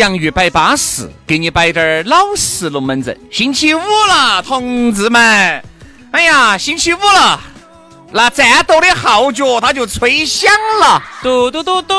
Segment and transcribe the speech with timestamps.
[0.00, 3.14] 洋芋摆巴适，给你摆点儿老实龙门阵。
[3.30, 5.62] 星期五了，同志们，
[6.10, 7.38] 哎呀，星期五了，
[8.10, 11.94] 那战斗的号角它就吹响了，嘟嘟嘟嘟，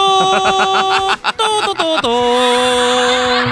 [1.37, 3.47] 嘟嘟嘟嘟。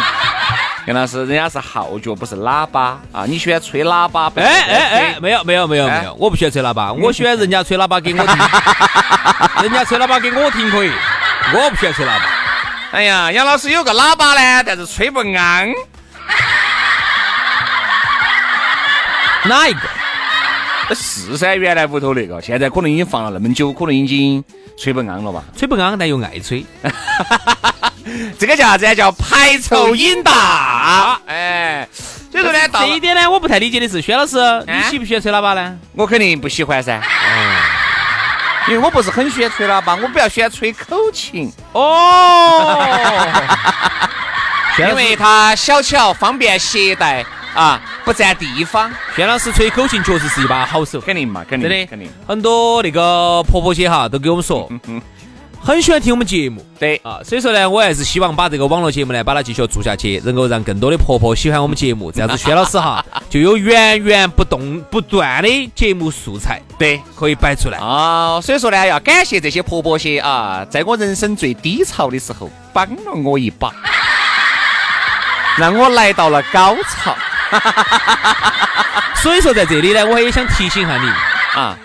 [0.88, 3.25] 杨老师，人家是号角，不是喇叭啊！
[3.27, 4.31] 你喜欢吹喇叭？
[4.36, 8.36] 哎哎哎，没有没有没有没有，我不喜欢吹喇叭， 我喜欢人家吹喇叭给我听，
[9.61, 10.92] 人家吹喇叭给我听可以，
[11.53, 12.38] 我不喜欢吹喇叭。
[12.91, 15.71] 哎呀，杨老师有个喇叭呢，但是吹不安。
[19.45, 20.95] 哪一个？
[20.95, 24.43] 是噻，原来屋头那个，现在可能已经放了那么久，可能已经
[24.75, 25.43] 吹不安了吧？
[25.55, 26.65] 吹不安，但又爱吹。
[28.39, 28.95] 这个叫啥子？
[28.95, 31.21] 叫排臭瘾大。
[31.27, 31.87] 哎，
[32.31, 35.77] 所以说呢，这一点呢，我不太理解的是，薛老师，你喜不喜欢吹喇叭呢？
[35.93, 36.99] 我肯定不喜欢噻。
[38.67, 41.52] 因为我不是很喜欢吹喇叭，我比较喜欢吹口琴。
[41.73, 42.85] 哦，
[44.77, 47.25] 因为它小巧方便携带
[47.55, 48.92] 啊，不占地方。
[49.15, 52.09] 轩老师吹口琴确实是一把好手，肯定嘛，肯定真的肯定。
[52.27, 54.70] 很多那个婆婆些哈都给我们说，
[55.61, 56.65] 很喜欢听我们节目。
[56.80, 68.39] 对啊，所以说呢，我还是希望把这个网络节目呢，把它继续做下去，能够让更多的婆婆喜欢我们节目，这样子薛老师哈 就有源源不动不断的节目素材，对，可以摆出来啊。
[68.42, 73.71] 所以说呢，要感谢这些婆婆些啊，在我人生最低潮的时候帮了我一把，
[75.58, 77.15] 让我来到了高潮。
[79.21, 81.08] 所以说在这里呢，我也想提醒下你
[81.59, 81.77] 啊。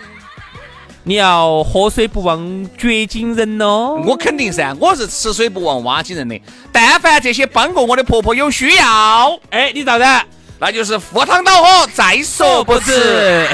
[1.07, 4.03] 你要喝水不忘掘井人哦！
[4.07, 6.41] 我肯定噻，我是吃水不忘挖井人的。
[6.73, 10.05] 但凡这些帮过我的婆婆有需要，哎，你咋子？
[10.59, 13.47] 那就是赴汤蹈火，在所不辞，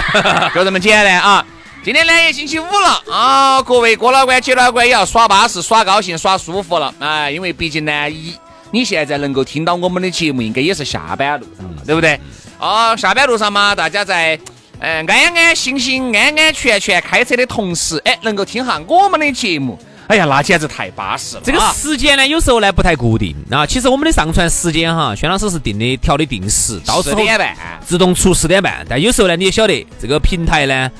[0.54, 1.44] 就这么简单啊！
[1.82, 7.28] 今天呢也星期五了啊，各位哥老倌、姐老倌也要耍巴适、耍高兴、耍舒服了啊！
[7.28, 8.32] 因为毕竟呢，一
[8.70, 12.20] 你现在能够听到我们的节目，应该也是下班路上了，对不对？
[12.60, 14.38] 哦，下班路上嘛，大家在。
[14.80, 21.42] 嗯，安安心心、安安全全开车的同时，哎，能够听下我们的节目，哎呀，那简直太巴适了。
[21.44, 23.66] 这个时间呢，有时候呢不太固定啊。
[23.66, 27.54] 其实我们的上传时间哈，轩老师是定的调的定时，到四点半
[27.84, 28.84] 自动出四点半。
[28.88, 30.90] 但有时候呢，你也晓得这个平台呢，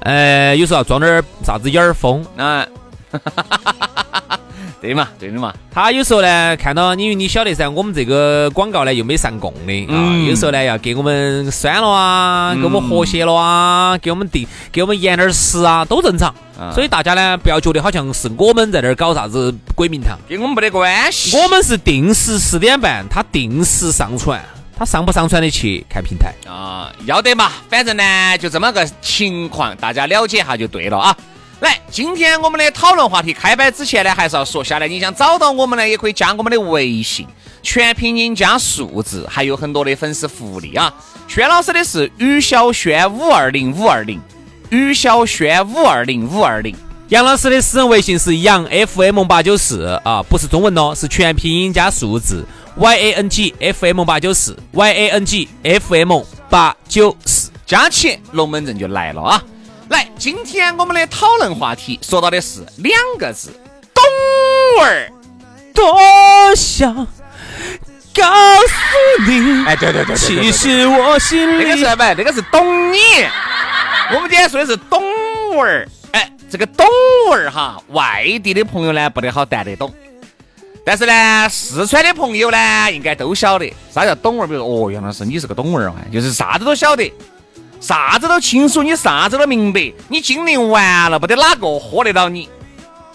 [0.00, 2.66] 呃，有时候要装点啥子眼儿风啊。
[4.80, 5.52] 对嘛，对的嘛。
[5.72, 16.34] 他有时候呢，看到因为你晓得噻，我们这个广告呢又没上供的啊，有时候呢要给我们删了啊，给我们和谐了啊，给我们定，给我们延点时啊，都正常。
[16.74, 21.36] 所以大家呢不要觉得好像是我们在那儿搞啥子鬼名堂，跟我们没得关系。
[21.36, 24.40] 我们是定时四点半，他定时上传，
[24.76, 27.50] 他上不上传得去看平台啊，要得嘛。
[27.68, 31.16] 反正呢就这么个情况，大家了解一下就对了啊。
[31.60, 34.86] 来，今天我们的讨论话题开摆之前呢，还是要说下来。
[34.86, 37.26] 你想找到我们呢，也可以加我们的微信，
[37.62, 40.94] 全拼音加数字，还有很多的粉丝福利啊。
[41.26, 44.20] 轩老师的是于小轩五二零五二零，
[44.70, 46.72] 于小轩五二零五二零。
[47.08, 52.46] 杨老师的私人微信是杨 FM 八九四啊，不是中文哦，是全拼音加数字
[52.76, 59.42] Y A N G F M 八九四 Y A N G F M 八九四，加起龙门阵就来了啊。
[59.88, 63.50] 来，今天我们的讨论话题说到的是两个字，
[63.94, 64.04] 懂
[64.78, 65.12] 味儿。
[65.74, 72.98] 多想告诉你，哎，对对对，其实我心里那个是不，那个是懂你。
[74.12, 75.02] 我们今天说的是懂
[75.56, 75.88] 味儿。
[76.12, 76.84] 哎，这个懂
[77.30, 79.94] 味儿哈，外地的朋友呢不得好带得懂，
[80.84, 84.46] 但是呢，四川的朋友呢应该都晓得啥叫懂味儿。
[84.46, 87.10] 比如说，哦，杨老师你是个懂味儿啊，就是啥子都晓得。
[87.80, 92.48] 啥子都清楚，你啥子都明白，你经历完了，不得哪个喝得到你？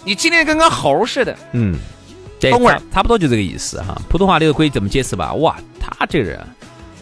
[0.04, 1.36] 你经历的跟个猴似的。
[1.52, 1.76] 嗯，
[2.38, 3.96] 这懂味儿差差不多就这个意思哈。
[4.08, 5.32] 普通话里头可以这么解释吧？
[5.34, 6.40] 哇，他这个人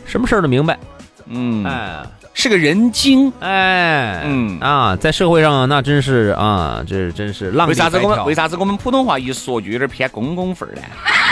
[0.05, 0.79] 什么事儿都明白，
[1.26, 2.03] 嗯，哎
[2.35, 3.31] 是个人精。
[3.41, 10.82] 哎，嗯啊，在社会上那真是啊，这真是浪里为啥子我们为啥子我们普通话一说就有点偏公公范儿呢？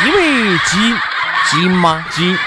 [0.07, 0.97] 因为基因
[1.51, 2.05] 基因吗？
[2.11, 2.39] 基因。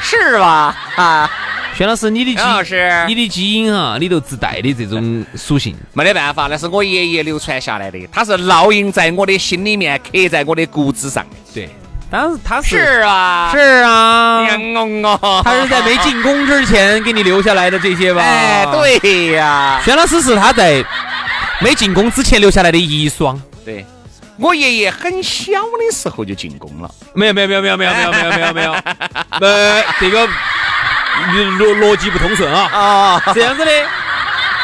[0.00, 0.74] 是吧？
[0.96, 1.30] 啊，
[1.78, 11.24] 轩老师，你的基因老师你的基因啊，里头自带的这种属性，没得办法，那是我爷爷流传下来的，他是烙印在我的心里面，刻在我的骨子上。
[11.54, 11.68] 对，
[12.10, 14.44] 当时他是啊，是啊，
[15.44, 18.22] 他是在没进宫之前给你留下来的这些吧？
[18.22, 20.84] 哎，，对呀，轩老师是他在
[21.60, 23.38] 没进宫之前留下来的遗孀。
[23.64, 23.86] 对，
[24.36, 26.90] 我爷爷很小的时候就进宫了。
[27.14, 28.72] 没有没有没有没有没有没有没有没有没有，
[29.40, 30.28] 呃，这个
[31.58, 32.68] 逻逻辑不通顺啊。
[32.72, 33.70] 啊，这样子的，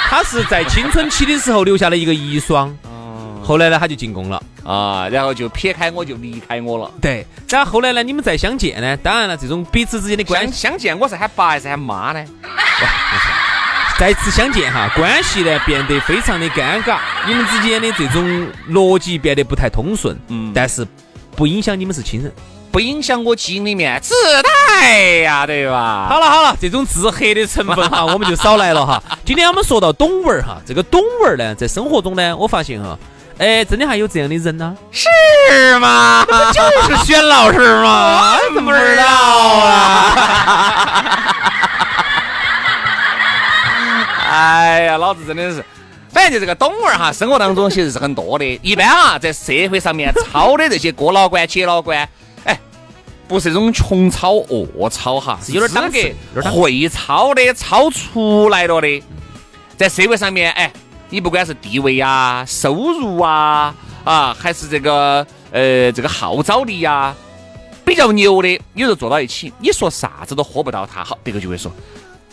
[0.09, 2.71] 他是在青春期的时候留下了一个遗孀，
[3.43, 4.43] 后来呢他就进宫了。
[4.65, 6.91] 啊，然后就撇开我就离开我了。
[7.01, 12.25] 对，然后后来呢，你们再相见呢，当然了，这种彼此之间的关相见我是喊爸还是喊妈呢？
[13.99, 16.97] 再次相见哈，关系呢变得非常的尴尬，
[17.27, 20.85] 你们之间的这种逻辑变得不太通顺，嗯但是
[21.37, 22.33] 不影响你们是亲人。
[22.75, 24.13] 不影响我基因里面自
[24.43, 24.91] 带
[25.21, 26.09] 呀，对吧？
[26.11, 29.01] 好了好了，这种自黑的成分哈， 我们就少来了哈。
[29.25, 32.99] 今天我们说到懂文儿哈，这个懂文儿呢，在生活中呢，我发现哈，
[33.39, 35.09] 哎，真的还有这样的人呢、是
[35.79, 36.25] 吗？
[36.25, 36.61] 不就
[36.97, 40.11] 是轩老师吗， 怎么不知道啊？
[44.33, 45.65] 哎呀，老子真的是，
[46.13, 48.45] 反正就这个懂文儿哈，生活当中其实是很多的。
[48.65, 52.09] 一般啊，在社会上面操的这些哥老倌、姐老倌，哎，
[53.27, 59.03] 不是这种穷操恶操哈，是有点档次资格会操的，操出来了的。
[59.77, 60.73] 在社会上面，哎，
[61.09, 63.75] 你不管是地位啊、收入啊，
[64.05, 67.15] 啊，还是这个呃这个号召力呀、
[67.85, 71.73] 比较牛的，有时候坐到一起，你说啥子都喝不到他，好，别个就会说。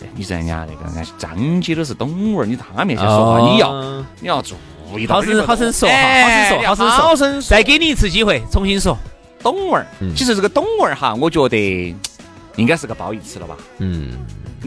[0.00, 4.56] 哎你在人家那个，人家张姐都是懂文儿，你他面前说话，你要哦你要注
[4.98, 5.14] 意到。
[5.14, 8.98] 好生好生说哈，好哎生说，好，生说再给你一次机会，重新说。
[9.42, 9.86] 懂文儿。
[10.00, 11.94] 嗯其实这个董文儿哈，我觉得
[12.56, 13.56] 应该是个褒义词了吧？
[13.78, 14.10] 嗯，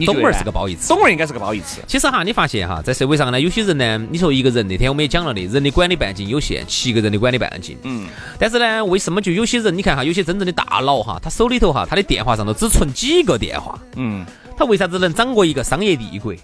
[0.04, 0.88] 懂味儿是个褒义词。
[0.88, 1.80] 懂文儿应该是个褒义词。
[1.86, 7.76] 其实哈，你发现哈，在社会上呢，有些人呢，你说一个人，那天我们也讲了的，人的管理半径有限，七个人的管理半径。
[7.84, 8.08] 嗯，
[8.38, 14.26] 但是呢，为什么就有些人，你看哈，有些真正的大佬哈，他手里头哈，他的电话上头只存几个电话，嗯，
[14.56, 16.34] 他为啥子能掌握一个商业帝国？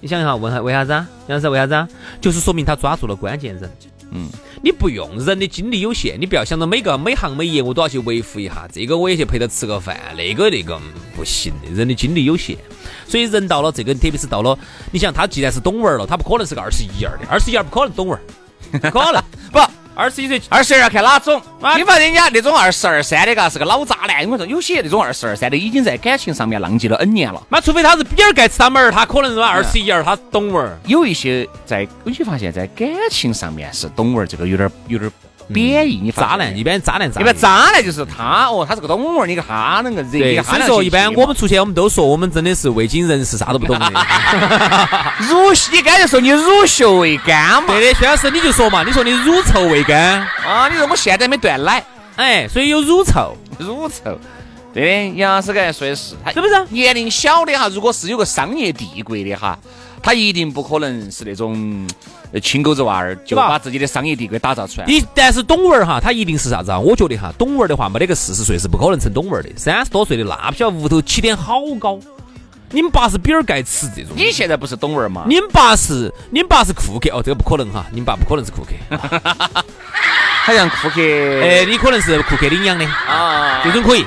[0.00, 1.08] 你想一下，问下为啥子啊？
[1.26, 1.88] 杨老师为啥子啊？
[2.20, 3.68] 就是说明他抓住了关键人。
[4.16, 4.28] 嗯，
[4.62, 10.80] 你不用人的精力有限，你不要想着每个每行每业我都要去维护一下，这个我也去陪他吃个饭，那个那个、
[11.16, 12.56] 不行的，人的精力有限。
[13.08, 14.56] 所以人到了这个，特别是到了，
[14.92, 18.22] 你想他既然是懂文了，他不可能是个二十一二的，二十一二不可能懂文儿，
[18.78, 19.22] 不可能，
[19.94, 21.40] 二十一岁二十二要看哪种。
[21.60, 24.28] 啊你发现人家那种二十二三的，嘎是个老渣男。
[24.28, 27.42] 我说有些那种二十二三的，已经在感情上面浪迹了 N 年了。
[27.48, 30.78] 那除非他是比尔盖茨他们儿，他可能是二十一二，他懂文儿。
[30.86, 35.10] 有一些在，你发现在感情上面是懂味儿，这个有点有点
[35.52, 36.00] 贬义。
[36.02, 43.86] 你渣男，一般渣男渣一男般渣男就是他哦，他是个懂味儿，你看他能够惹对，所以说一般我们出去，我们都说我们真的是未经人事，啥都不懂的。
[45.28, 47.74] 乳，你刚才说你乳臭未干嘛？
[47.74, 51.84] 对的，薛老师你就说嘛，你说你乳臭未干，啊，你说我现在没断奶，
[52.16, 54.18] 哎，所以有乳臭，乳臭。
[54.72, 56.66] 对的，杨老师刚才说的是，他是不是？
[56.70, 59.56] 年龄小的哈，如果是有个商业帝国的哈，
[60.02, 61.86] 他一定不可能是那种
[62.22, 64.86] 呃青狗子娃儿，就把自己的商业帝国打造出来。
[64.86, 66.78] 你但是董文儿哈，他一定是啥子啊？
[66.78, 71.98] 我觉得哈，董文儿的话，没得个四十岁是不可能成董文儿的，三十多岁的那不晓得屋头起点好高。
[72.70, 75.24] 你们爸是比尔盖茨这种，你现在不是董文儿吗？
[75.28, 78.72] 你们爸是你们爸是库克哦，这个不可能哈，你们爸不可能是库克，
[80.44, 84.04] 好像库克，哎，你可能是库克领养的，啊， 这种可以。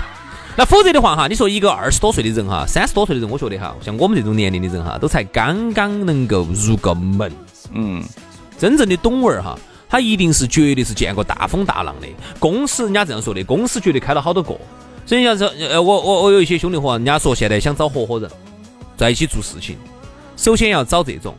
[0.57, 7.31] 那否则的话哈，你说一个二十多岁的人哈，三十多岁的人，我觉得哈，像我们这种年龄的人哈，都才刚刚能够入个门。
[7.73, 8.03] 嗯，
[8.57, 9.57] 真正的懂文儿哈，
[9.89, 12.07] 他一定是绝对是见过大风大浪的。
[12.39, 14.57] 公司人家这样说的，公司绝对开了好多个。
[15.05, 18.29] 所以要是呃，我我我有一些兄弟伙，人家说现在想找合伙人，
[18.97, 19.77] 在一起做事情，
[20.35, 21.35] 首先要找这种。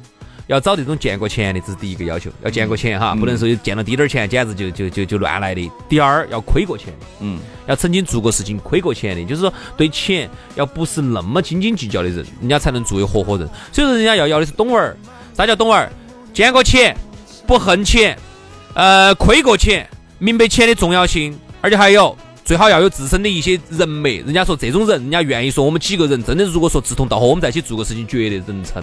[0.46, 5.70] 要找这种见过钱的，这是第一个要求，要见过钱哈，不能说见了滴点儿钱，简直就就就就乱来的。
[5.90, 13.46] 第二，要亏过钱的，嗯，要曾经做过事情亏过钱的，就是说对钱要不是那么斤斤计较的人，人家才能作为合伙人。
[13.70, 14.96] 所以说，人家要要的是懂文儿。
[15.34, 15.92] 啥叫懂文儿？
[16.38, 16.96] 见过钱，
[17.48, 18.16] 不恨钱，
[18.72, 19.84] 呃，亏过钱，
[20.20, 24.10] 明白钱的重要性，而且还有最好要有自身的一些人脉。
[24.10, 28.80] 人家说这种人，人家愿意说我们几个人真的，如果说志同道合，我们在一起做个事情，绝对人成。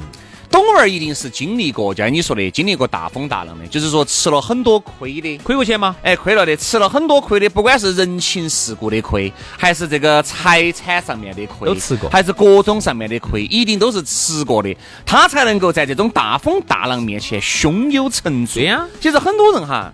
[0.75, 5.95] 董儿一定是经历过，就像你说的，经历过大风大浪的，就是说吃了很多亏的，亏过钱吗？
[6.03, 18.55] 哎，亏了的，吃了很多亏的，不管是人情世故的亏，还是这个财产上面的亏，都吃过，还是各种上面的亏，一定都是吃过的，他才能够在这种大风大浪面前胸有成竹。
[18.55, 19.93] 对呀，其实很多人哈。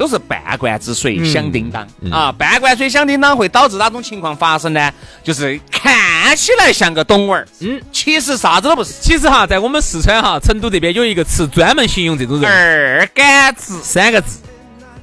[0.00, 2.32] 都是半罐子水响叮当啊！
[2.32, 4.90] 半罐水响叮当会导致哪种情况发生呢？
[5.22, 8.94] 就是看起来像个懂儿，嗯，其实啥子都不是。
[9.02, 14.38] 其实哈，在我们四川哈，成都这边有一个词专门形容这种人：二杆子三个字，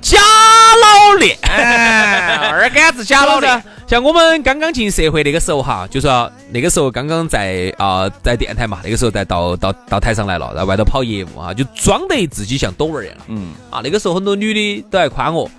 [0.01, 1.37] 假老练。
[1.43, 3.63] 二杆子假老练。
[3.87, 13.15] 像我们刚刚进社会那个时候哈，就说那个时候刚刚在啊在电台嘛，那个时候在到到到台上来了，在外头跑业务哈，就装得自己像懂儿一样。
[13.27, 15.49] 嗯啊，那个时候很多女的都来夸我，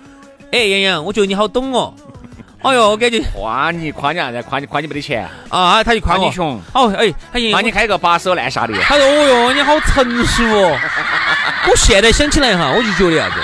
[0.51, 1.91] 哎杨洋，我觉得你好懂哦。
[2.61, 4.43] 哎呦，我感觉夸你夸你啥子？
[4.43, 5.83] 夸你夸你没得钱啊？
[5.83, 6.59] 他就夸你穷。
[6.71, 7.11] 好哎，
[7.51, 8.73] 夸你开个把手烂下的。
[8.81, 10.77] 他说哦哟，你好成熟哦。
[11.67, 13.41] 我现在想起来哈，我就觉得啥子？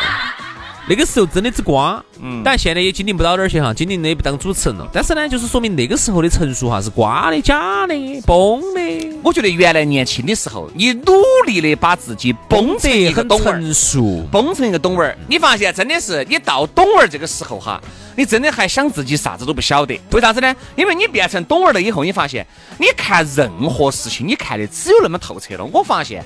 [0.88, 4.88] 那个时候真的只瓜，嗯，但现在也经历不到哪儿去哈，经历的也不当主持人了。
[4.94, 9.20] 但是呢，就是说明那个时候的成熟哈是瓜的、假的、崩的。
[9.24, 11.12] 我觉得原来年轻的时候，你努
[11.48, 15.18] 力的把自己崩成一个懂儿，成熟，崩成一个懂儿。
[15.28, 17.82] 你发现真的是，你到懂儿这个时候哈，
[18.16, 20.00] 你真的还想自己啥子都不晓得。
[20.12, 20.56] 为啥子呢？
[20.76, 22.46] 因为你变成懂儿了以后，你发现
[22.78, 25.66] 你看任何事情，你看的只有那么透彻了。
[25.66, 26.24] 我发现。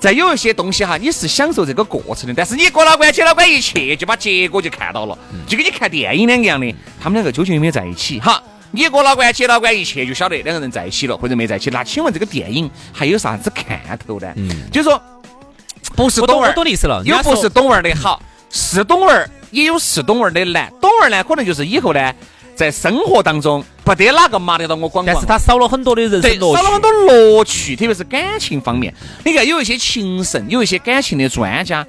[0.00, 8.20] 再有一些东西哈，你是享受这个过程的，但是你过老关、接老关一去，就把结果就看到了，就跟你看电影两个样的，他们两个究竟有没有在一起？
[8.20, 11.70] 哈，你过老关、接老关一去，就晓得两个人在一起了或者没在一起。
[11.70, 14.30] 那请问这个电影还有啥子看头呢？
[14.36, 15.00] 嗯，就是说，
[15.96, 22.12] 不是懂儿，懂意思了，又不是懂儿的好，是懂儿也有是懂儿的难，懂儿呢可能就是以后呢。
[22.54, 28.94] 在生活当中，不得哪个麻得到我管管，但是他少了很多的人生乐趣，少了很多乐趣，特别是感情方面。
[29.24, 31.86] 你看，有一些情圣，有一些感情的专家，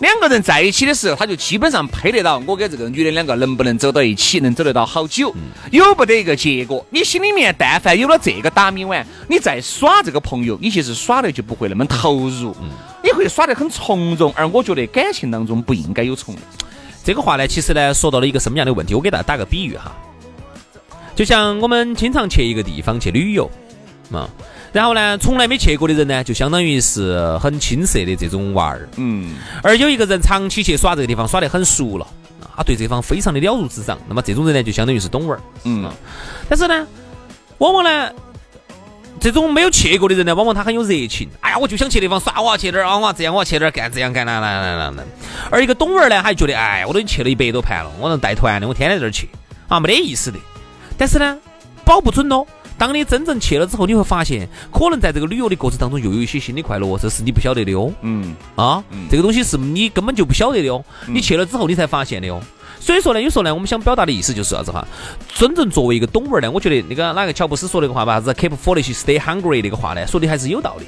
[0.00, 5.34] 两个人在一起的时候，他就基本上配得到我跟这个女的两个能不能走到一起，能走得到好久，
[5.70, 6.84] 有不得一个结果。
[6.90, 12.56] 你心里面但凡有了这个打米碗，你再耍这个朋友，你其实耍的就不会那么投入，
[13.02, 14.32] 你会耍得很从容。
[14.36, 16.42] 而我觉得感情当中不应该有从容。
[17.04, 18.94] 这个话呢，其实呢，说到了一个什么样的问题？
[18.94, 19.96] 我给大家打个比喻哈。
[21.18, 23.50] 就像我们经常去一个地方去旅游，
[24.08, 24.28] 嘛，
[24.72, 32.06] 然后呢，从来没去过的人呢，就相当于是很青涩的这种娃儿，嗯，而有一个人长期去耍这个地方，耍得很熟了，
[32.54, 35.90] 啊，对这方非常的了如指掌，那么这种人呢，就相当于是懂娃儿，嗯，
[36.48, 36.86] 但是呢，
[37.58, 38.12] 往往呢，
[39.18, 45.02] 这种没有去过的人呢，往往他很有热情，哎呀，我就想去地方耍，我要去点儿啊，我要这样，我要去点儿干这样干那那那那，
[45.50, 49.28] 而一个懂娃儿呢，他就觉得，哎，我都去了一百多盘了，我能带团的，我天天在这儿去，
[49.66, 50.38] 啊，没得意思的。
[50.98, 51.38] 但是呢，
[51.84, 52.46] 保不准咯。
[52.76, 57.92] 当你真正去了之后，你会发现，可能在这个旅游的过程当中，又有一些新的快乐，这是你不晓得的哦。
[58.02, 58.36] 嗯。
[58.54, 60.84] 啊，这个东西是你根本就不晓得的哦。
[61.06, 62.40] 你去了之后，你才发现的哦。
[62.78, 64.86] 所以说呢，有时候呢，我们想表达的意思就是啥子哈？
[65.34, 70.86] 真正作为一个懂文儿呢，我觉得那个哪个乔布斯说那个话吧，啥子 “keep foolish, stay hungry” 那个话呢，说的还是有道理。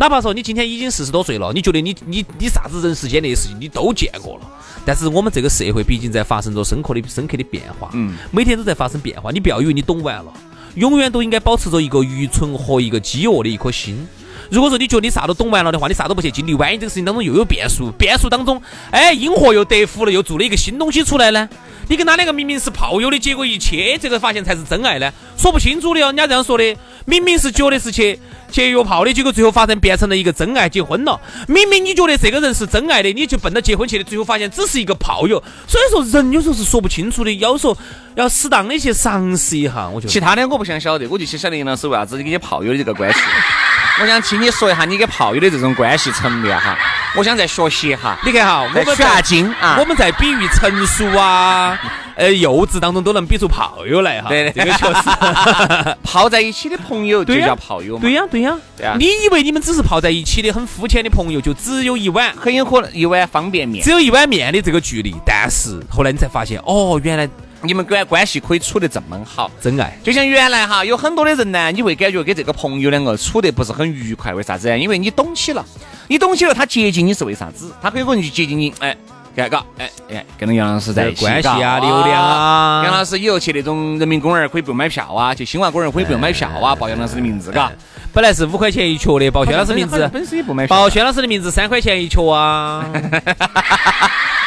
[0.00, 4.50] 哪怕说你今天已经四十多岁了，你觉得你你你啥子人世间那些事情你都见过了。
[4.86, 9.30] 但是我们这个社会毕竟在发生着深刻的、深刻的变化，嗯，每天都在发生变化。
[9.30, 10.32] 你不要以为你懂完了，
[10.76, 14.08] 永远都应该保持着一个愚蠢和一个饥饿的一颗心。
[14.50, 21.48] 如果说你觉得你啥都懂完了的话，你啥都不去经历，万一这个事情当中又有变数，变数当中，哎，因祸又得福了，又做了一个新东西出来呢？
[21.88, 25.12] 你跟他两个明明是炮友的，结果一切，这个发现才是真爱呢？
[25.36, 28.18] 说不清楚的哦，人家这样说的，明明是觉得是去。
[28.50, 31.20] 去约炮的结果，最后发生变成了一个真爱，结婚了。
[31.46, 35.40] 明明你觉得这个人是真爱的，你就奔着结婚去的，最后发现只是一个炮友。
[35.68, 37.78] 所以说，人有时候是说不清楚的，要说
[38.16, 39.88] 要适当的去尝试一下。
[39.88, 43.20] 我觉得其他的我不想晓得，我就想晓得杨老师为啥子跟你炮友的这个关系。
[44.00, 46.76] 我想听你说一下你跟炮友的这种关系层面哈。
[47.16, 48.16] 我想再学习一下。
[48.24, 51.78] 你看哈，我们学下精啊，我们在比喻成熟啊。
[52.16, 58.00] 呃，幼稚当中都能比出炮友来哈，对对这个确实， 泡在一起的朋友就叫炮友嘛。
[58.02, 58.94] 对呀，对呀，对呀。
[58.98, 65.14] 你以为你们只是泡在一起的很肤浅的朋友，就只有一碗，很有可能一碗方便面，只有一碗面的这个距离。
[65.24, 67.26] 但是后来你才发现，哦，原来
[67.62, 69.96] 你们关关系可以处得这么好，真爱。
[70.02, 74.78] 就像原来哈，有很多的人呢，你会感觉跟这个朋友两个处得不是很愉快，为啥子呢？
[74.78, 75.64] 因为你懂起了，
[76.08, 77.72] 你懂起了，他接近你是为啥子？
[77.82, 78.96] 他很有可能就接近你，哎。
[79.36, 82.82] 看嘎，哎哎，跟那杨老师在关系啊，流量啊。
[82.84, 87.70] 杨老师以后去那种人民公园可以不用买票啊，去新华公园可以不用买票啊，报杨老师的名字，嘎。
[88.12, 90.66] 本来是五块钱一角的，报薛老师名字，本身也不买。
[90.66, 92.84] 报薛老师的名字三块钱一角啊。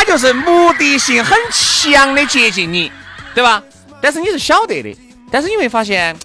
[0.00, 2.90] 他就是目的性很强的接近你，
[3.34, 3.62] 对吧？
[4.00, 4.96] 但是你是晓得的，
[5.30, 6.16] 但是你会发现，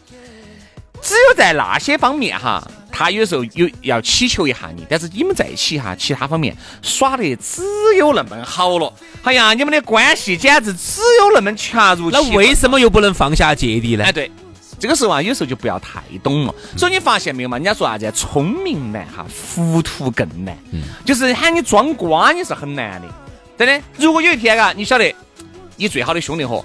[1.01, 7.63] 只有在那些方面哈，他有时候有要祈求一下你，但是你们在一起哈，其他方面耍的只
[7.98, 8.94] 有那么好了。
[9.24, 12.38] 哎呀，你们的关系简直只有那么恰如其那。
[12.38, 14.12] 为什么又不能放下芥蒂呢哎，？
[14.13, 14.32] 对，
[14.79, 16.55] 这个时候啊，有时候就不要太懂了。
[16.77, 17.58] 所以你发现没有嘛？
[17.58, 18.10] 人家说啥子？
[18.15, 20.58] 聪明难哈，糊涂更难。
[21.03, 23.08] 就是喊你装瓜，你是很难的。
[23.58, 25.14] 真的，如果有一天啊，你晓得
[25.76, 26.64] 你最好的兄弟伙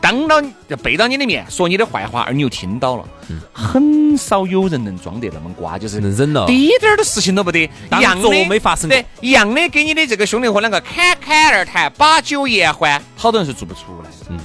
[0.00, 0.40] 当到
[0.82, 3.04] 背到你的面说你的坏话，而你又听到了，
[3.52, 14.26] 很少有人能装得那么瓜，就是能忍了滴点儿的事情都不得，当一样的没发生过对，一样的给你的这个兄弟伙两个侃侃而谈，把酒言欢，好多人是做不出来的。
[14.30, 14.38] 嗯。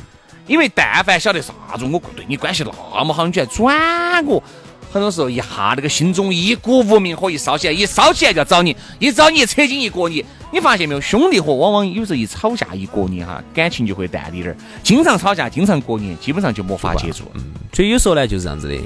[0.45, 4.43] 因为但凡晓得啥子，我对你关系那么好，你居然转我，
[4.91, 11.01] 很多时候一下那个心中一股无名火一烧起来，一烧起来就要找你，一找你扯筋一裹你，你发现没有？
[11.01, 14.57] 兄弟伙往往有时候一吵架一过年哈，感情就会淡滴点儿。
[14.83, 17.23] 经常吵架，经常过年，基本上就没法接触。
[17.33, 17.43] 嗯
[17.73, 18.77] 所以有时候呢就是这样子的。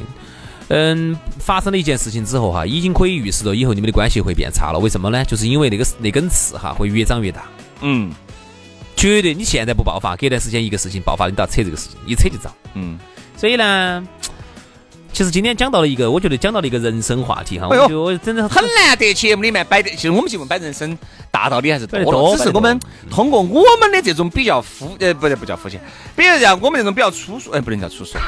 [0.69, 4.79] 嗯，发生了一件事情之后哈，已经可以预示着以后你们的关系会变差了。
[4.79, 5.23] 为什么呢？
[5.25, 7.43] 就是因为那个那根刺哈会越长越大。
[7.81, 8.11] 嗯
[8.95, 12.49] 绝对你现在不爆发，隔段时间一个事情爆发，你都要扯这个事情，一扯就糟。
[12.73, 12.97] 嗯，
[13.35, 14.07] 所以呢，
[15.17, 20.95] 其实今天讲到了一个，我觉得讲到了一个人生话题哈，我哎呦觉得我真的很难得节目里面摆的，其实我们节目摆人生
[21.31, 25.81] 大道理还是多只是我们通过我们的这种比较肤，呃，不对，不叫肤浅，
[26.15, 28.19] 比如像我们这种比较粗俗，哎，不能叫粗俗，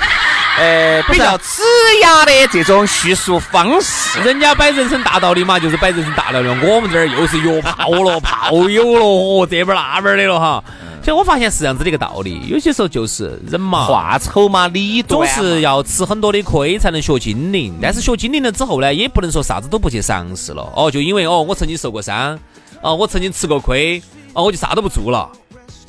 [0.58, 1.62] 呃， 比较呲
[2.01, 4.19] 牙的这种叙述方式。
[4.22, 6.48] 人家摆人生大道理嘛，就是摆人生大道理。
[6.50, 10.63] 我们这儿又是约炮了、炮友了，哦，这边儿那边儿的了哈。
[11.00, 17.74] 其实我发现是这样子的一个道理，有些时候就是人嘛，话丑嘛，理总是要吃很多的亏才能学精灵。
[17.82, 20.72] 但是学精灵了之后呢，也不能说啥子都不去尝试了。
[20.75, 22.39] 哦，就因为哦，我曾经受过伤，
[22.82, 24.01] 哦，我曾经吃过亏，
[24.34, 25.29] 哦，我就啥都不做了，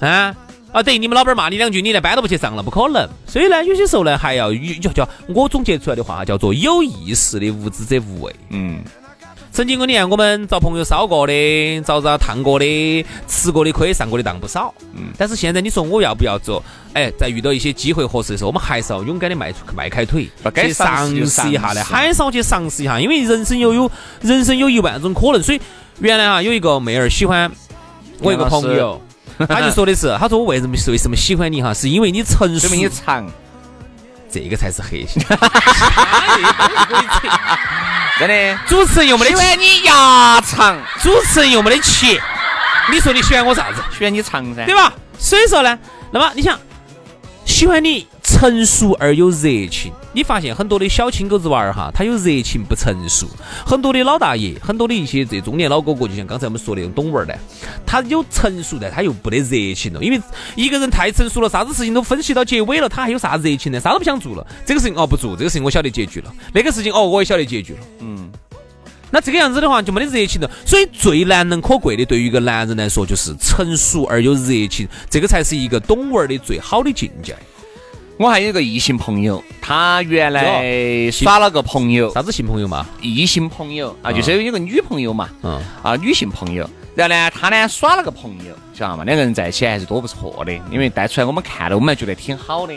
[0.00, 0.34] 啊。
[0.72, 3.08] 啊，等于你们老板骂你两句，你连班都不去上了，不可能。
[3.26, 8.32] 所以呢，有些时候呢，还要有叫叫我总结出来的话叫做有意识的无知者无畏。
[8.50, 8.80] 嗯，
[9.52, 14.72] 曾经过年，我们遭朋友烧过的，遭遭烫过的，吃过的亏，上过的当不少。
[14.94, 16.62] 嗯，但是现在你说我要不要做？
[16.94, 21.42] 哎，在遇到一些机会合适的时候，我们还是要勇敢的迈出迈开腿，不该去尝试一下
[21.74, 23.90] 的，尝试还是要去尝试一下，因为人生又有
[24.22, 25.42] 人生有一万种可能。
[25.42, 25.60] 所以
[25.98, 27.50] 原来啊，有一个妹儿喜欢
[28.20, 29.02] 我一个朋友，
[29.48, 33.28] 他就说的是，他说我为什么为什么喜欢你哈，是因为你成熟你长，
[34.30, 35.20] 这个才是核心。
[38.20, 38.58] 真的。
[38.68, 42.20] 主持人又没得钱，喜欢你牙长，主持人又没得钱，
[42.92, 43.82] 你说你喜欢我啥子？
[43.98, 44.92] 喜欢你长噻，对吧？
[45.18, 45.78] 所以说呢，
[46.12, 46.60] 那么你想，
[47.46, 49.92] 喜欢你成熟而有热情。
[50.12, 53.26] 你发现很多的小青狗子娃儿哈，他有热情不成熟；
[53.64, 57.38] 很多的老大爷，很多的一些这中年老哥哥，就像刚才我们说的那种懂娃儿的，
[57.86, 60.02] 他有成熟但，他又不得热情了。
[60.02, 60.20] 因为
[60.56, 63.78] 一个人太成熟了，啥子事情都分析到结尾了，他还有啥热情呢？
[63.78, 64.44] 啥都不想做了。
[64.66, 67.78] 这个事情哦不做，这个事情我晓得结局了，那个事情哦我也晓得结局了。
[68.00, 68.28] 嗯，
[69.12, 77.36] 那这个样子的话就没得热情了，所以最难能可贵的，对于一个男人来说，就是成熟而有热情，这个才是一个懂娃儿的最好的境界。
[78.20, 82.86] 我还有一个异性朋友，他原来耍了个朋友，啥子性朋友嘛？
[83.00, 86.68] 异性朋友啊，就是有个女朋友嘛，嗯，啊，女性朋友。
[86.94, 89.04] 然后呢，他呢耍了个朋友，晓得嘛？
[89.04, 92.74] 两个人在一起还是多不错的，因为带出来我们看了，我们还觉得挺好的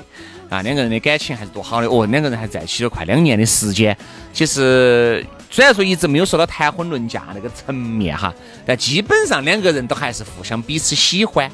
[0.47, 0.61] 啊。
[0.61, 3.97] 两个人的感情还是多好的哦，两个人还在一起了快两年的时间。
[4.31, 8.33] 其实虽然说一直没有说到谈婚论嫁那个层面哈，
[8.65, 11.51] 但基本上两个人都还是互相彼此喜欢。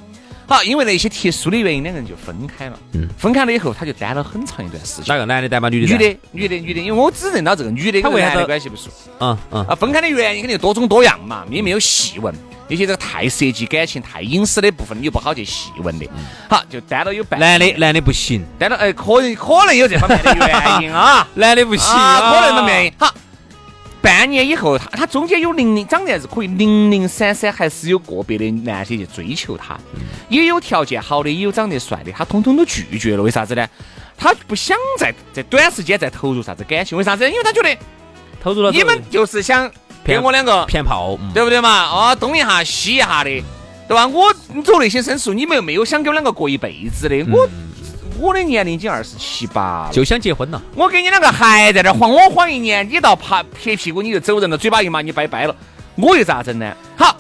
[0.50, 2.80] 好，因为那些特殊的原因，两个人就分开了。
[2.94, 5.06] 嗯，分开了以后，他就单了很长一段时间。
[5.08, 5.70] 哪个男的单吗？
[5.70, 5.94] 女的？
[5.94, 5.98] 女。
[5.98, 8.90] 的，女的，女的，因为我只认到这个女的跟男的他为啥子关系不熟。
[9.20, 9.66] 嗯嗯。
[9.68, 12.34] 啊，分开的原因肯定多种多样嘛，你没有细问，
[12.68, 16.08] 有些这个太涉及感情、太隐私的部分，你又不好去细问的。
[16.50, 22.94] 好，就单了有半男的男的不行，单了，哎，可能可能有这方面的原因啊， 男的不行啊，可能的原因。
[22.98, 23.14] 好，
[24.02, 29.78] 半年以后，他他中间有零零长得还是可以，零零散散还是有个别的男的去追求他，
[30.30, 33.24] 也有条件好的，也有长得帅的，他通通都拒绝了。
[33.24, 33.68] 为啥子呢？
[34.18, 37.30] 他不想在在短时间再投入啥子感情，为啥子？
[37.30, 37.78] 因为他觉得
[38.42, 39.70] 投入了你们就是想
[40.04, 41.86] 骗我两个，骗炮，嗯对不对嘛？
[41.90, 43.30] 哦，东一下西一下的，
[43.88, 44.08] 对吧？
[44.08, 44.34] 我
[44.64, 47.48] 走内心深处，你们又没有想跟我两个过一辈子的，我
[48.20, 50.62] 我的年龄已经二十七八了，就想结婚了。
[50.76, 55.56] 我跟你两个还在这儿晃，我晃一年，你到拍撇屁股你就走人了，嘴巴一骂你拜拜了，
[55.96, 56.74] 我又咋整呢？
[56.98, 57.16] 好。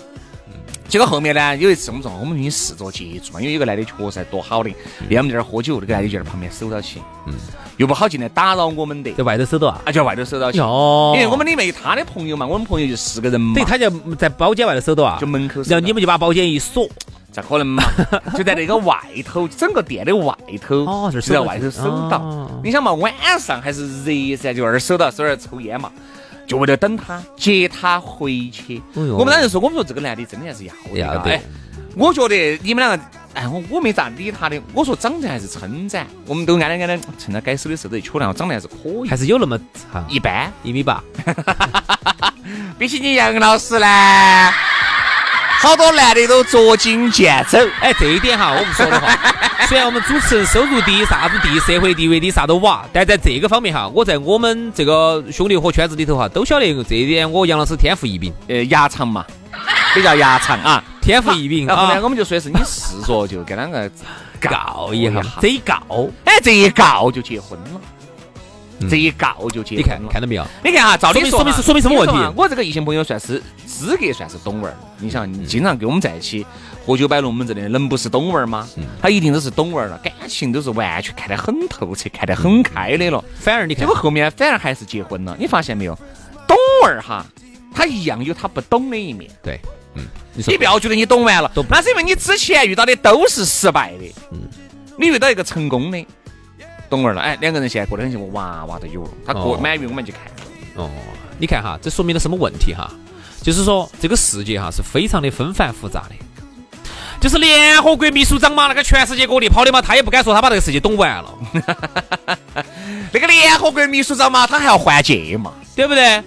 [0.87, 4.71] 结果后面呢，有一次我们说我们已经试着接触嘛，因为有个男的确实还多好的，
[5.07, 7.35] 那我们在这儿喝酒，那个男的就在旁边守到起，嗯，
[7.77, 9.79] 又不好进来打扰我们的，在外头守到啊？
[9.85, 15.19] 啊，就在外头守到起，哦因为我们里面有他的朋友嘛，我们朋友就四个人嘛对，他就在包间外头守到啊？
[15.21, 16.89] 就门口然后你们就把包间一锁，
[17.31, 17.83] 咋可能嘛？
[18.35, 22.61] 就在那个外头，整个店的外头，哦就是在外头守到哦。
[22.63, 25.91] 你想嘛，晚上还是热噻，就二守到，守那儿抽烟嘛，
[26.47, 28.81] 就为了等他接他回去。
[28.95, 30.73] 哎我们当时说，我们说这个男的真的还是要
[31.13, 31.41] 的哎，
[31.95, 33.03] 我觉得你们两个，
[33.35, 34.59] 哎，我我没咋理他的。
[34.73, 39.57] 我说长得还是称赞，我们都安安安安趁他该手的时候都去瞧然后长得还是可以还，是有那么
[39.91, 40.51] 哈一般。
[40.63, 41.03] 一米八，
[42.77, 43.85] 比起你杨老师呢，
[45.61, 47.59] 好多男的都捉襟见肘。
[47.81, 49.13] 哎，这一点哈，我不说的话，
[49.67, 59.25] 虽然我们主持人收入低、啥子低、社会地位低啥都哇，但在这个方面哈，我在我们这个兄弟伙圈子里头哈，都晓得这一点，我杨老师天赋异禀，呃，牙长嘛，
[59.93, 60.81] 比较牙长啊。
[61.01, 61.75] 天赋异禀啊。
[61.75, 63.89] 然后呢，，我们就说的是你试着就跟两个
[64.39, 65.75] 告一下，这一告，
[66.23, 67.81] 哎，这一告就结婚了，
[68.87, 69.99] 这一告就结你婚了。
[70.03, 70.45] 看看到没有？
[70.63, 74.77] 你看哈，照理说说明说明说明什么问题我这个异性朋友算是资格算是懂味儿。
[74.99, 76.45] 你想，你经常跟我们在一起
[76.85, 78.67] 喝酒摆龙门阵的，能不是懂味儿吗？
[79.01, 83.23] 他一定都是懂味儿了，感情都是完全看得很透彻、看得很开的了。
[83.39, 85.97] 反而你看结果，后面反而还是结婚了，你发现没有？
[86.47, 87.25] 懂味儿哈，
[87.73, 89.29] 他一样有他不懂的一面。
[89.43, 89.59] 对，
[89.93, 94.39] 嗯，你你不要觉得你懂完了，那是因为你之前遇到的都是失败的，嗯，
[94.97, 96.05] 你遇到一个成功的，
[96.89, 100.21] 懂味儿了，哎，两个人现在过得很幸福，娃娃都有了，他过哦满月我们就看，
[100.75, 100.89] 哦，
[101.37, 102.89] 你看哈，这说明了什么问题哈？
[103.41, 106.15] 就是说这个世界哈是非常的纷繁复杂的。
[107.21, 111.33] 就是联合国秘书长嘛，那个全世界各地跑的嘛，他也不敢说他把这个世界懂完了，
[113.11, 116.23] 那个联合国秘书长嘛，他还要换届嘛，对不对？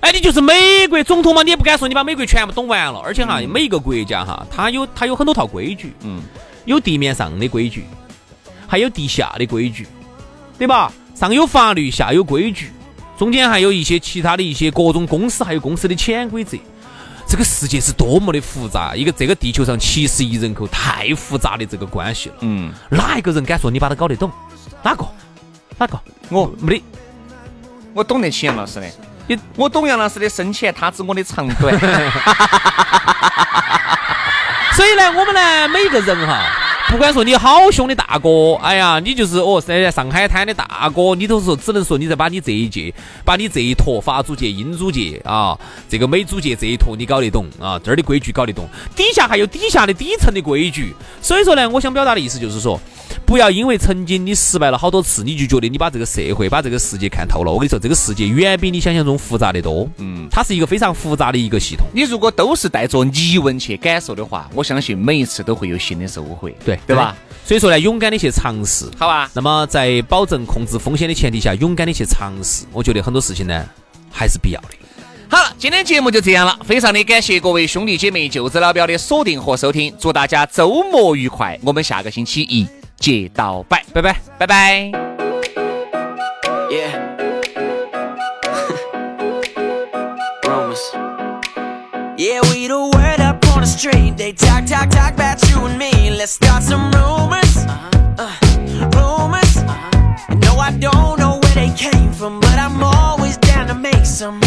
[0.00, 2.98] 哎，你就是美国总统嘛，你也不敢说你把美国全部懂完了。
[3.04, 6.20] 而且哈，每一个国家哈，它有它有很多套规矩，嗯，
[6.64, 7.84] 有地面上的规矩，
[8.66, 9.86] 还有地下的规矩，
[10.62, 10.92] 对吧？
[11.12, 12.70] 上有法律，下有规矩，
[13.18, 16.56] 中间还有一些其他的一些各种公司，还有公司的潜规则。
[17.26, 22.36] 这个世界是多么的复杂，一个这个地球上七十亿人口，太复杂的这个关系了。
[22.42, 24.30] 嗯，哪一个人敢说你把它搞得懂？
[24.84, 25.04] 哪个？
[25.78, 26.00] 哪个？
[26.28, 26.84] 我没得。
[27.92, 28.86] 我懂得起杨老师的
[29.26, 31.74] 你，我懂杨老师的深浅，他知我的长短，
[34.74, 36.46] 所以呢，我们呢，每一个人哈，
[36.90, 42.92] 不管说你好凶的大哥，哎呀，你就是哦，在上海滩的大哥，你都说只能说你在把你这一届，
[43.24, 50.94] 把你这一坨法租界、英租界啊，这个美租界这一坨你搞得懂啊，这儿的规矩搞得懂，底下还有底下的底层的规矩。
[51.22, 52.78] 所以说呢，我想表达的意思就是说，
[53.24, 57.50] 不要因为曾经你失败了好多次，你就觉得你把这个社会、把这个世界看透了。
[57.50, 59.88] 我跟你说，这个世界远比你想象中复杂的多。
[59.96, 61.86] 嗯，它是一个非常复杂的一个系统。
[61.94, 67.16] 你如果都是带着疑问去感受的话，我相信每一次都会有新的收获，对对吧？？
[67.44, 73.64] 所以说呢，勇敢的去尝试，好吧，那么在保证控制风险的前提下，勇敢的去尝试，我觉得很多事情呢
[74.10, 74.68] 还是必要的。
[75.28, 84.20] 好了，今天节目就这样了，非常的感谢各位兄弟姐妹、舅子老表的锁定和收听，祝大家周末愉快，我们下个星期一见到拜，拜拜。
[84.38, 85.11] 拜拜。
[93.62, 94.16] The street.
[94.16, 96.10] They talk, talk, talk about you and me.
[96.10, 97.54] Let's start some rumors.
[98.18, 98.34] Uh,
[98.98, 99.52] rumors.
[100.44, 104.40] No, I don't know where they came from, but I'm always down to make some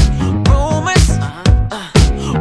[0.51, 1.07] rumors.
[1.71, 1.87] Uh,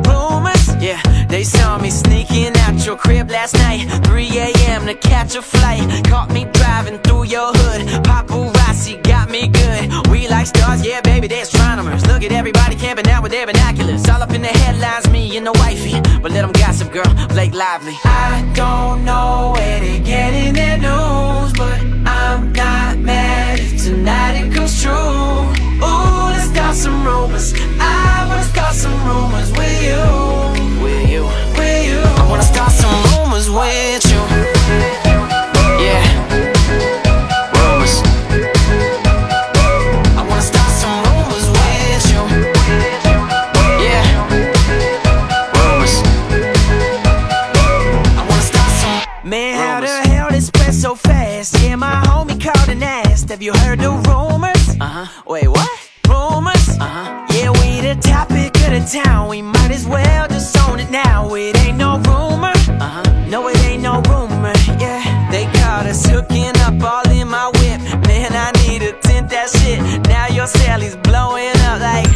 [0.09, 0.65] rumors.
[0.83, 3.87] Yeah, they saw me sneaking out your crib last night.
[4.07, 4.87] 3 a.m.
[4.87, 5.85] to catch a flight.
[6.07, 7.83] Caught me driving through your hood.
[8.05, 10.04] Paparazzi got me good.
[10.45, 12.05] Like stars, yeah, baby, they're astronomers.
[12.07, 14.07] Look at everybody camping out with their binoculars.
[14.11, 15.99] All up in the headlines, me and the wifey.
[16.21, 17.97] But let them gossip, girl, Blake Lively.
[18.05, 24.53] I don't know where they getting their news, but I'm not mad if tonight it
[24.53, 24.93] comes true.
[24.93, 27.55] Ooh, let's start some rumors.
[27.81, 30.54] I wanna start some rumors with you.
[70.45, 72.07] Your Sally's blowing up like.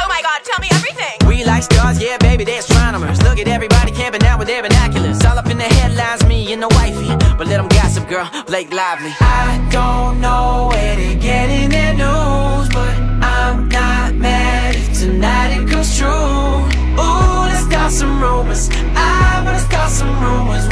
[0.00, 1.16] Oh my god, tell me everything.
[1.28, 3.20] We like stars, yeah, baby, they're astronomers.
[3.22, 5.22] Look at everybody camping out with their binoculars.
[5.26, 7.08] All up in the headlines, me and the wifey.
[7.36, 9.12] But let them gossip, girl, Blake Lively.
[9.20, 15.68] I don't know where they getting their news, but I'm not mad if tonight it
[15.68, 16.08] comes true.
[16.08, 18.70] Ooh, let's start some rumors.
[18.96, 20.66] I wanna start some rumors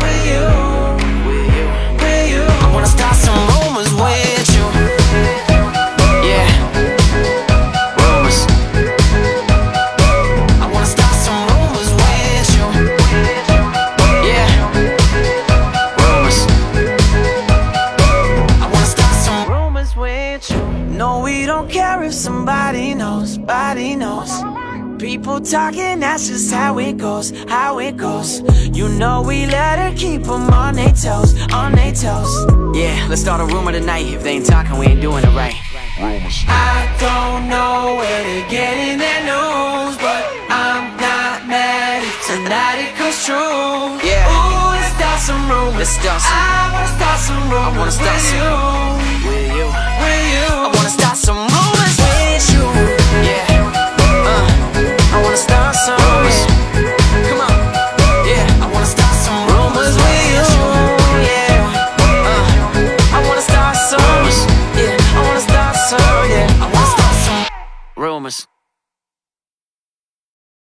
[22.08, 24.32] if somebody knows, body knows.
[24.98, 28.40] People talking, that's just how it goes, how it goes.
[28.76, 32.32] You know we let her keep them on their toes, on their toes.
[32.74, 34.06] Yeah, let's start a rumor tonight.
[34.06, 35.54] If they ain't talking, we ain't doing it right.
[36.00, 42.96] I don't know where they're getting their news, but I'm not mad if tonight it
[42.96, 44.00] comes true.
[44.00, 44.32] Yeah.
[44.32, 45.76] Ooh, let's start some rumors.
[45.76, 46.32] Let's start some.
[46.32, 47.68] I wanna start some rumors.
[47.68, 48.40] I wanna start with some.
[48.40, 49.28] You.
[49.28, 49.66] With you.
[50.00, 50.77] With you.
[55.96, 56.38] rumors.
[57.28, 57.56] Come on,
[58.26, 58.44] yeah.
[58.62, 60.44] I wanna start some rumors with you,
[61.24, 61.62] yeah.
[62.28, 64.38] Uh, I wanna start some rumors,
[64.76, 65.16] yeah.
[65.16, 67.46] I wanna start some
[67.96, 68.46] rumors.